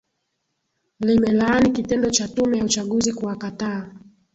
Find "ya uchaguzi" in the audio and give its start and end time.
2.57-3.13